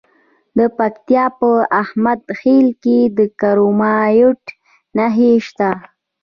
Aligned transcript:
د 0.57 0.59
پکتیا 0.77 1.25
په 1.39 1.49
احمد 1.83 2.21
خیل 2.39 2.67
کې 2.83 2.97
د 3.17 3.19
کرومایټ 3.39 4.43
نښې 4.97 5.31
شته. 5.47 5.71